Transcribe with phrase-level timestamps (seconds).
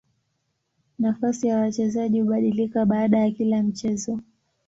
[0.99, 4.19] Nafasi ya wachezaji hubadilika baada ya kila mchezo.